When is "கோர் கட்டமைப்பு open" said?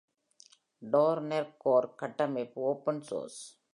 1.57-3.01